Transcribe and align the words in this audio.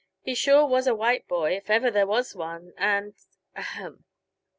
He 0.23 0.33
sure 0.33 0.65
was 0.65 0.87
a 0.87 0.95
white 0.95 1.27
boy, 1.27 1.55
if 1.57 1.69
ever 1.69 1.91
there 1.91 2.07
was 2.07 2.33
one, 2.35 2.73
and 2.75 3.13
ahem!" 3.55 4.03